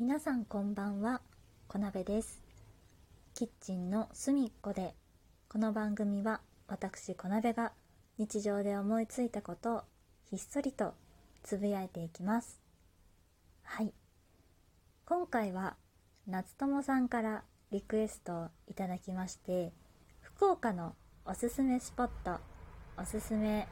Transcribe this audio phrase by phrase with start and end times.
[0.00, 1.20] 皆さんこんばんは、
[1.68, 2.40] 小鍋です。
[3.34, 4.94] キッチンの隅っこで、
[5.46, 7.72] この番組は私小鍋が
[8.16, 9.82] 日常で思いついたことを
[10.30, 10.94] ひっそりと
[11.42, 12.62] つぶやいていきます。
[13.62, 13.92] はい。
[15.04, 15.76] 今回は
[16.26, 19.70] 夏友さんからリクエストをいただきまして、
[20.22, 20.94] 福岡の
[21.26, 22.38] おすすめスポット、
[22.96, 23.68] おすすめ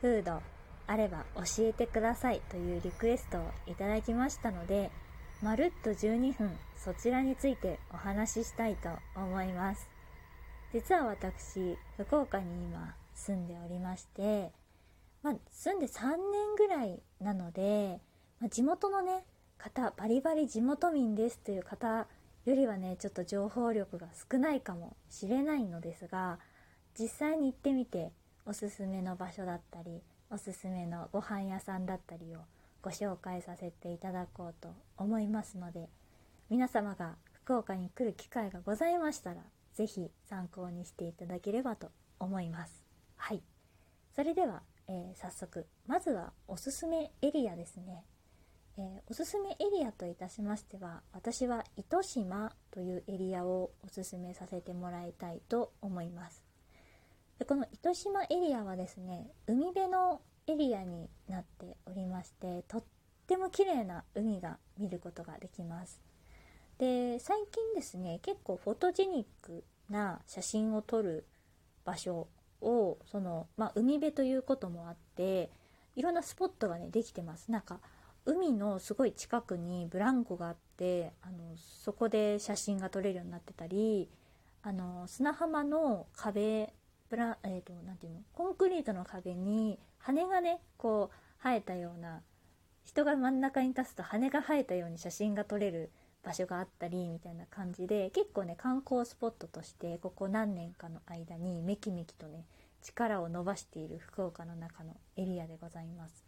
[0.00, 0.42] フード
[0.88, 4.90] あれば教えてくださいというリクエストをいただきましたので、
[5.44, 9.90] まるっと12分そちらについてお話ししたいと思います。
[10.72, 14.52] 実は私、福岡に今住んでおりまして、
[15.22, 18.00] まあ、住んで3年ぐらいなので、
[18.40, 19.26] まあ、地元のね、
[19.58, 22.06] 方、バリバリ地元民ですという方
[22.46, 26.38] よりはね、ちょっと情報力が少ないかもしれないのですが、
[26.98, 28.12] 実際に行ってみて
[28.46, 30.00] おすすめの場所だったり、
[30.30, 32.38] おすすめのご飯屋さんだったりを
[32.84, 35.88] ご紹介させていただこうと思いますので、
[36.50, 39.36] 皆様が福岡に来る機会がございましたら、
[39.72, 42.84] ぜひ参考にしていただければと思います。
[43.16, 43.42] はい。
[44.14, 48.04] それでは、えー早速、まずはおすすめエリアですね。
[48.76, 56.44] えーおすすめエリアといたしましては、私は糸島というエリアをおすすめさせてもらいたいと思います。
[57.38, 62.84] でこの糸島エリアはですね、海辺のエリアになっておりまして、とっ
[63.26, 66.00] ても綺麗な海が見ることができます。
[66.78, 71.26] で、最近ですね、結構フォトジェニックな写真を撮る
[71.84, 72.28] 場所
[72.60, 75.50] を、その、まあ、海辺ということもあって、
[75.96, 77.50] いろんなスポットがね、できてます。
[77.50, 77.80] なんか、
[78.26, 84.10] 海のすごい近くにブランコがあって、あの、そこで写真が撮れるようになってたり、
[84.62, 86.72] あの、砂浜の壁、
[87.14, 92.22] ブラ、えっ、と、なていうの、コンクリートの壁に羽がね、こう、生えたような、
[92.84, 95.90] 人が真ん中に立つと羽が生えたように写真が撮れる
[96.24, 102.44] 場所があったりみたいな感じで結構ね観光スポットとしてここ何年かの間にめきめきとね
[102.82, 106.26] 力を伸ばしている福岡の中のエリアでございます。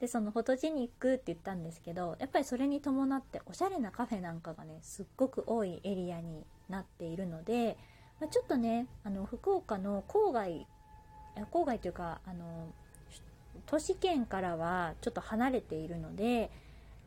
[0.00, 7.78] でそのフォトジェニックって言ったんですけどやっぱりそれに伴っておしゃれなカフェなんかがねすっごく多いエリアになっているので、
[8.20, 10.66] まあ、ちょっとねあの福岡の郊外
[11.52, 12.68] 郊外というかあの
[13.66, 16.50] 都市圏からはちょっと離れているので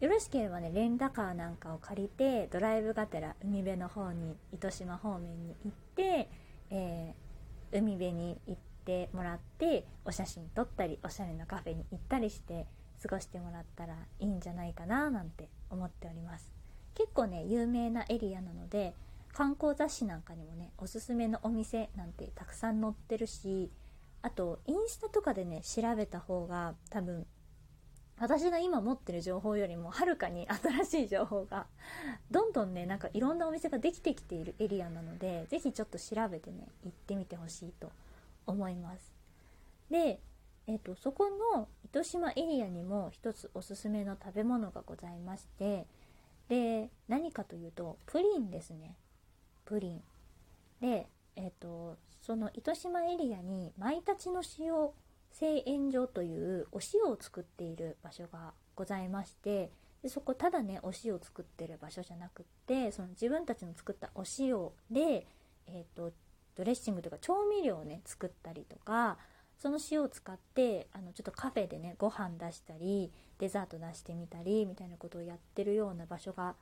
[0.00, 6.28] よろしければねレンタカーなんかを借りてドライブがてら海辺の方に糸島方面に行って、
[6.70, 7.28] えー
[7.72, 12.66] 海辺に行ってもらってお写真撮ったりおしゃれなカフェに行ったりして
[13.02, 16.52] 過ごしてもらったらいいんじゃないかななんて思っております。
[16.94, 18.94] 結構ね有名なエリアなので
[19.32, 23.70] 観光雑誌なんかにもねおすすめのお店なんてたくさん載ってるし
[24.22, 27.26] あとインスタとかでね調べた方が多分
[28.20, 30.48] 私が今持ってる情報よりもはるかに
[30.82, 31.66] 新しい情報が
[32.30, 37.92] どんどんねなんかいろんなお店ができてきているエリアなのでぜひちょっと調べてね行ってみてほしいと
[38.46, 39.12] 思います。
[39.90, 40.20] で、
[40.66, 45.86] えっとそこの糸島エリアにも一つおすすめの食べ物がございまして
[46.48, 48.96] で何かというとプリンですね。
[49.68, 50.02] プリン。
[50.80, 54.90] でえっ、とその糸島エリアに舞立の塩
[55.30, 59.70] 製塩所というお塩を作っている場所がございまして
[60.02, 65.26] でそこただねお塩を作ってる場所じゃなくってその自分たちの作ったお塩で、
[65.66, 66.12] えー、と
[66.56, 69.18] ドレッシングとか調味料をね作ったりとか
[69.58, 76.54] その塩を使ってあのちょっとカフェでねご飯出したりデザート出してみたりみたいなことをやってるような場所が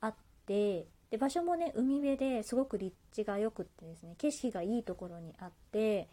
[0.00, 0.14] あっ
[0.46, 6.08] てで場所もね海辺ですごく立地が良くってですね景色がいいところにあって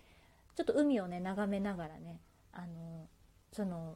[0.57, 2.19] ちょっと海をね眺めながらね
[2.51, 3.07] あの
[3.53, 3.95] その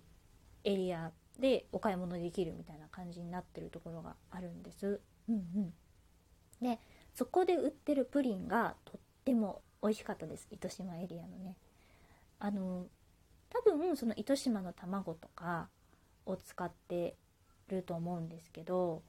[0.64, 5.02] エリアでお買い物できるみたいな感じになってるところがあるんです。
[5.28, 5.74] うんうん、
[6.62, 6.80] で
[7.14, 11.58] そこで売ってるプリンがとっても美味しかったです糸島エリアのね。
[12.40, 12.86] あの
[13.50, 15.68] 多分その糸島の卵とか
[16.26, 17.18] を使って
[17.68, 19.04] ると思うんですけど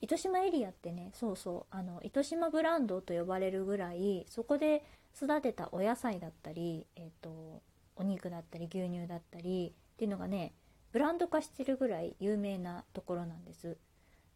[0.00, 4.84] 糸島エリアってねそうそうあの糸島ブランドと呼ばれるぐらいそこで
[5.16, 7.62] 育てたお野菜だったり、えー、と
[7.96, 10.52] お肉だったり牛乳だったりっていうのがね
[10.92, 13.76] ブランド化してるぐらい有名なところなんです。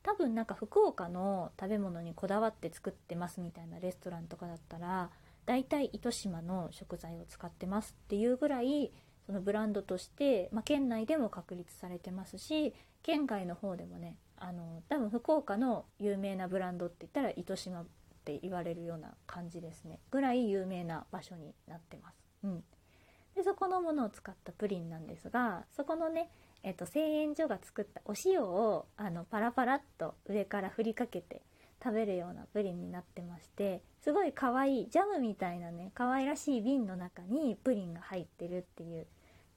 [0.02, 5.10] 多分なんか福岡の食べ物にこだわって作ってますみたいなレストランとかだったら
[5.44, 8.92] 大体糸島の食材を使ってますっていうぐらい
[9.26, 17.86] そのブランドとして、まあ、県内でも確立されてますし県外の方でもねあの多分福岡の有名なブランドって言ったら糸島っ
[18.24, 22.16] て言われるような感じですねぐらい有名な場所になってます。
[22.42, 22.64] うん、
[23.34, 26.30] でそこのものを使ったプリンなんですがそこのね、
[26.62, 31.42] えっと、製塩所が作ったお塩をあのパラパラっと上から振りかけて
[31.82, 39.06] 食べるようなプリンになってましてすごい可愛いジャムみたいなね可愛らしい瓶の中にプリンが入ってるっていう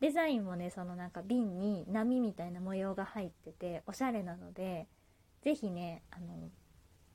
[0.03, 4.85] デザインもねそのなんか瓶に波みたいな模様が入ってておしゃれなので
[5.45, 6.50] 是非ねあの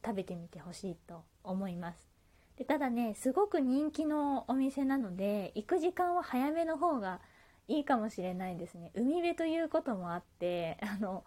[0.02, 1.98] 食べてみてほしいと思います。
[2.56, 7.20] でただねすごく人気のお店なので行く時間は早めの方が
[7.68, 8.90] いいかもしれないですね。
[8.94, 11.24] 海辺ということもあってあの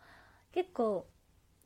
[0.54, 1.06] 結構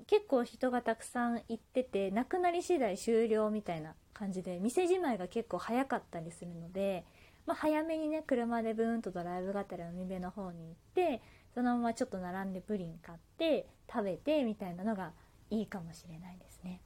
[0.07, 7.06] 結構人がたくさん行っててなくなり次第終了みたいな感じで店じまいが結構早かったりするので、
[7.45, 11.21] まあ、早めにね車でブーンとドライブがてら海辺の方に行って
[11.53, 15.12] そのままちょっと並んでプリン買って食べてみたいなのが
[15.50, 16.81] いいかもしれないですね。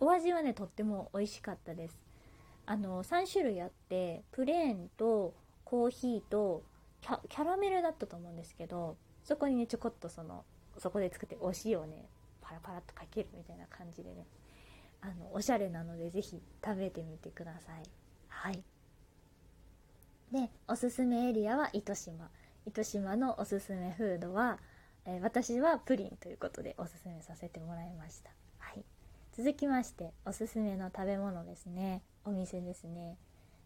[0.00, 2.00] お味はねとっても美味しかったです。
[2.66, 5.34] あの3種類あってプレーンと
[5.64, 6.62] コーヒーと
[7.00, 10.44] キャラメルだったと思うんですけどそこにねちょこっとその
[10.76, 12.08] そこで作ってお塩をね
[12.42, 14.26] パラパラっとかけるみたいな感じでね
[15.00, 17.82] あのおしゃれなので是非食べてみてください。
[18.28, 18.62] はい。
[20.32, 22.28] でおすすめエリアは糸島。
[22.66, 24.58] 糸島のおすすめフードは、
[25.06, 28.30] えー、私はプリンということでおすすめさせてもらいました。
[28.58, 28.84] はい。
[29.32, 32.02] 続きましておすすめの食べ物ですね。
[32.26, 33.16] お店ですね。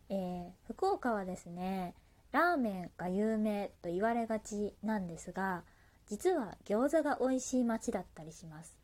[0.09, 1.94] えー、福岡はですね
[2.31, 5.64] ラーメンが有名と言われがちなんですが
[6.06, 8.79] 実は餃子が美味しい街だったりします。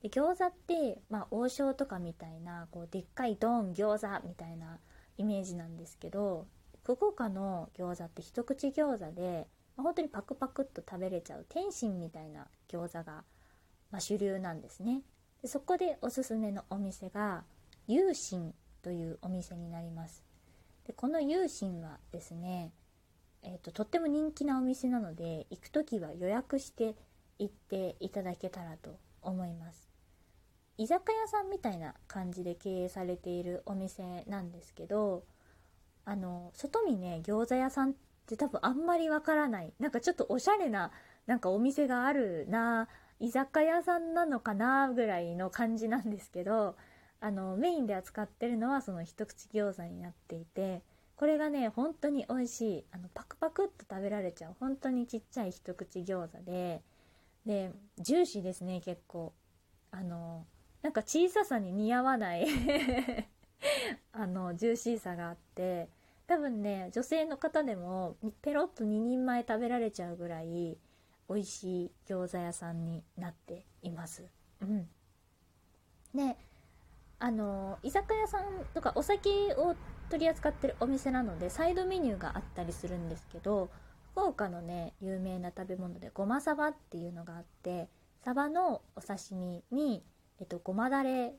[0.00, 4.78] で餃子って、まあ、王将とかみたいなこうでっかいドン餃子みたいな
[5.18, 6.46] イメージなんですけど
[6.84, 9.46] 福岡の餃子って一口餃子で、
[9.76, 13.24] まあ、本当にパクパクっと食べれちゃう天津みたいな餃子が、
[13.90, 15.02] まあ、主流なんですね。
[15.42, 17.44] でそこでおすすめのお店が
[17.86, 20.22] 有心というお店になります。
[20.86, 22.72] でこの有心はですね
[23.46, 26.94] えーと、とっても人気なお店なので行く時は予約して
[27.38, 29.88] 行っていただけたらと思います。
[30.76, 35.24] 居酒屋さんみたいな感じで経営されているお店なんですけど
[36.04, 37.94] あの外見ね餃子屋さんっ
[38.26, 39.72] て多分あんまりわからない。
[39.78, 40.90] なんかちょっとおしゃれな
[41.26, 42.88] なんかお店があるな
[43.20, 46.76] 居酒屋さんなのかなぐらいの感じなんですけど
[47.20, 50.82] あのメインで扱ってるのはその一口餃子になっていて
[51.16, 56.82] これがね本当に美味しいあのパクパクっと食べられちゃう本当にちっちゃい一口餃子で
[57.46, 59.32] でジューシーですね結構。
[59.94, 60.44] あの
[60.82, 62.48] なんか小ささに似合わない
[64.12, 65.88] あのジューシーさがあって
[66.26, 70.78] 多分ね女性の方でもペロッと2人前食べられちゃうぐらい
[71.28, 74.24] 美味しい餃子屋さんになっています。
[74.60, 74.88] うん、
[76.14, 76.36] で
[77.18, 78.44] あの居酒屋さん
[78.74, 79.76] とかお酒を
[80.10, 83.70] 取り扱ってるお店なのでサイドメニューがあったりするんですけど
[84.12, 87.88] 福岡のね有名な食べ物でごまサバっていうのがあって
[88.24, 90.04] サバのお刺身に、
[90.40, 91.34] えっと、ごまだれ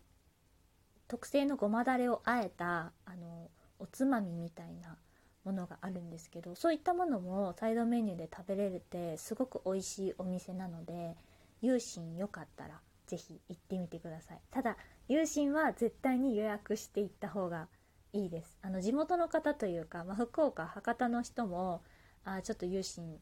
[1.07, 3.49] 特製のごまだれをあえたあの
[3.79, 4.97] おつまみみたいな
[5.43, 11.15] ものがあるんですけどそういったものもサイドメニューで食べれるってすごく美味しいお店なので
[11.61, 14.39] 有心よかったら是非行ってみてください。
[14.49, 14.77] ただ
[15.07, 17.67] 有心は絶対に予約していった方が
[18.13, 18.57] いいです。
[18.61, 21.83] あの地元の方というか、まあ、福岡博多の人も
[22.23, 23.19] あちょっと有心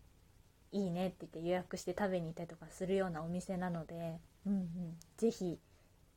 [0.71, 4.69] いいねって言って予約して食べに行ったりとかするようなお店なので、うんうん、
[5.17, 5.59] ぜひ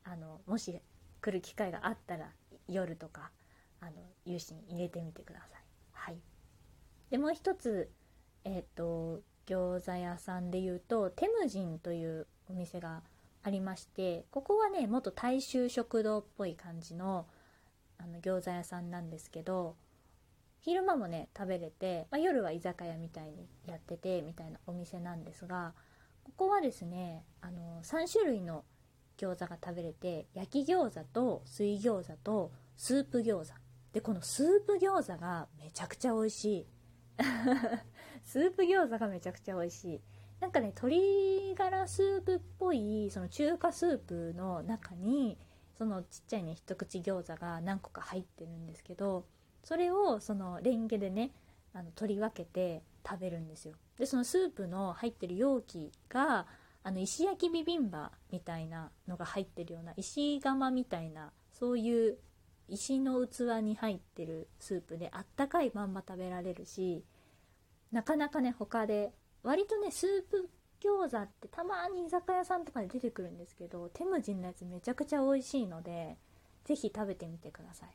[0.03, 0.79] あのもし
[1.21, 2.31] 来る機会があったら
[2.67, 3.31] 夜とか
[3.81, 3.91] あの
[4.25, 5.63] 有心入れてみてください。
[5.91, 6.17] はい、
[7.09, 7.89] でもう一つ、
[8.43, 13.01] えーと、餃子屋さんでいうとテムジンというお店が
[13.43, 17.25] ありましてここはね元大衆食堂っぽい感じの
[17.97, 19.75] あの餃子屋さんなんですけど
[20.59, 25.73] 昼間もね食べれて、まあ、夜は居酒屋みたいにやっててみたいなお店なんですが
[26.23, 28.65] ここはですねあの3種類の
[29.17, 33.53] 餃子が食べれて焼き餃子と水餃子とスープ餃子
[33.97, 36.67] でこのスープ餃子がめちゃくちゃ美味しい。
[38.23, 40.01] スープ餃子がめちゃくちゃ美味しい。
[40.39, 45.39] なんかね鶏ガラスープっぽいその中華スープの中に
[45.79, 49.25] そのちっちゃいね一口餃子が何個か入ってるんですけど
[49.63, 51.31] それをそのレンゲでね
[51.73, 53.73] あの取り分けて食べるんですよ。
[53.97, 56.45] でそのスープの入ってる容器が
[56.83, 62.19] あの石焼きビビンバみたいなのが入ってるような石窯みたいなそういう
[62.67, 67.03] 石の器に入ってるスープであったかいまんま食べられるし
[67.91, 69.11] なかなかね他で
[69.43, 70.49] 割とねスープ
[70.81, 76.17] 餃子ってたまに居酒屋さんとかで出てくるんですけどテムジンのやつめちゃくちゃ美味しいので
[76.65, 77.89] 是非食べてみてください。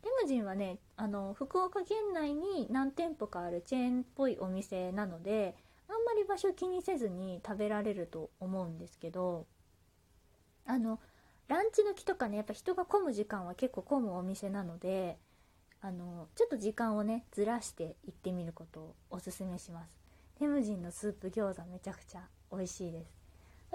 [0.00, 5.56] テムジンはねあの福岡県内に何店舗かあるチェーンっぽいお店なので
[5.88, 9.46] あんまり場所気にせずに食べられると思うんですけど
[10.66, 11.00] あの
[11.48, 15.18] ランチ時とかねやっぱ人が混む時間は結構混むお店なので
[15.80, 19.90] あのちょっと時間をねずらして行ってみることをおすすめします。
[20.38, 23.18] テムジンのスープ餃子めちゃくちゃ美味しいです。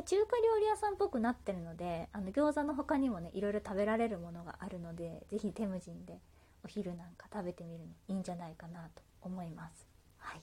[0.06, 6.20] 中華料理屋さんっぽくなってるのであの餃子の他にもねいろいろ食べられるものがあるので是非テムジンで
[6.64, 9.88] お昼なんか食べてみるのいいんじゃないかなと思います。
[10.18, 10.42] はい。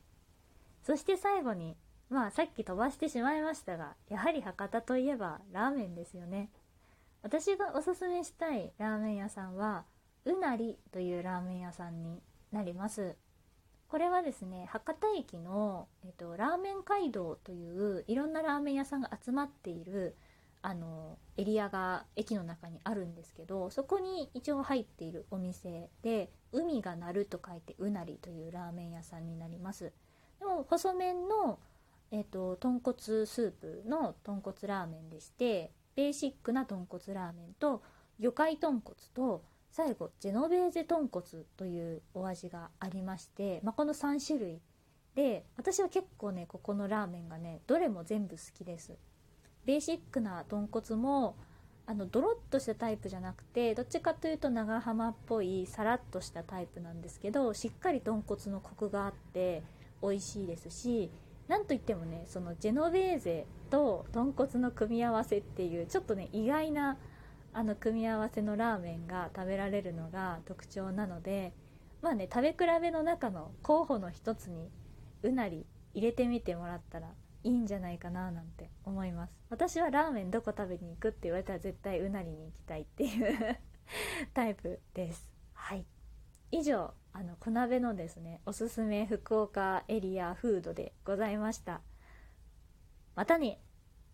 [0.83, 1.77] そして最後に
[2.09, 6.51] まあさっき飛ばしてしまいましたがやはり博多といえばラーメンですよね。
[7.23, 9.85] 私がおすすめしたいラーメン屋さんは
[10.25, 12.23] うなりというラーメン屋さんに
[12.53, 13.17] なります。
[13.89, 20.17] これはですね博多駅の、えっと、ラーメン街道といういろんなラーメン屋さんが集まっている
[20.63, 29.93] あのエリアが駅の中にあるんですけどそこに一応入っているお店で「海が鳴る」と書いてうなりというラーメン屋さんになります。
[30.39, 31.59] でも細麺の、
[32.13, 37.83] えっと、豚骨スープの豚骨ラーメンでしてベーシックな豚骨ラーメンと
[38.19, 41.25] 魚介豚骨と最後ジェノベーゼ豚骨
[41.57, 44.61] というお味がありまして、まあ、この3種類
[45.15, 48.97] で私は結構ねここのラーメンがねどれも全部好きです。
[49.65, 51.37] ベーシックな豚骨も
[51.87, 59.63] あのドロッとしたタイプじゃなくてどっちかというと長浜っぽいさらっとしたタイプなんですけどしっかり豚骨のコクがあって
[60.03, 61.11] 美味しいですし
[61.51, 66.97] なんといってもねそのジェノベーゼと豚骨の組み合わせっていうちょっとね意外な
[67.53, 71.53] あの組み合わせのラーメンが食べられるのが特徴なので
[72.03, 74.71] まあね食べ比べの中の候補の一つに
[75.25, 77.09] うなり入れてみてもらったら
[77.43, 79.33] いいんじゃないかななんて思います。
[79.49, 83.59] 私はラーメンどこ食べに行くって言われたら絶対うなりに行きたいっていう
[84.35, 85.29] タイプです。
[85.55, 85.85] はい。
[86.53, 91.81] 以上あの小鍋のですねおすすめ福岡エリアフードでございました。
[93.15, 93.61] またね。